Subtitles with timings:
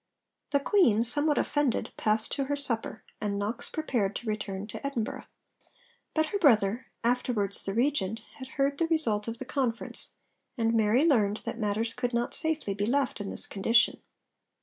[0.49, 5.25] The Queen, 'somewhat offended, passed to her supper,' and Knox prepared to return to Edinburgh.
[6.15, 10.15] But her brother, afterwards the Regent, had heard the result of the conference,
[10.57, 14.01] and Mary learned that matters could not safely be left in this condition.